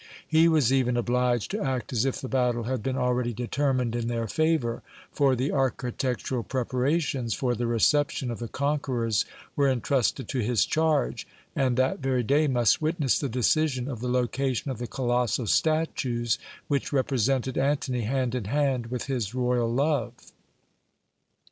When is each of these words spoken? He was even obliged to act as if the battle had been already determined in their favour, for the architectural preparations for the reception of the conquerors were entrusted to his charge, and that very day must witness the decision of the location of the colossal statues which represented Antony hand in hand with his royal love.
He 0.27 0.47
was 0.47 0.73
even 0.73 0.97
obliged 0.97 1.51
to 1.51 1.61
act 1.61 1.93
as 1.93 2.05
if 2.05 2.19
the 2.19 2.27
battle 2.27 2.63
had 2.63 2.81
been 2.81 2.97
already 2.97 3.33
determined 3.33 3.95
in 3.95 4.07
their 4.07 4.25
favour, 4.25 4.81
for 5.11 5.35
the 5.35 5.51
architectural 5.51 6.41
preparations 6.41 7.35
for 7.35 7.53
the 7.53 7.67
reception 7.67 8.31
of 8.31 8.39
the 8.39 8.47
conquerors 8.47 9.25
were 9.55 9.69
entrusted 9.69 10.27
to 10.29 10.39
his 10.39 10.65
charge, 10.65 11.27
and 11.55 11.77
that 11.77 11.99
very 11.99 12.23
day 12.23 12.47
must 12.47 12.81
witness 12.81 13.19
the 13.19 13.29
decision 13.29 13.87
of 13.87 13.99
the 13.99 14.09
location 14.09 14.71
of 14.71 14.79
the 14.79 14.87
colossal 14.87 15.45
statues 15.45 16.39
which 16.67 16.91
represented 16.91 17.55
Antony 17.55 18.01
hand 18.01 18.33
in 18.33 18.45
hand 18.45 18.87
with 18.87 19.05
his 19.05 19.35
royal 19.35 19.71
love. 19.71 20.13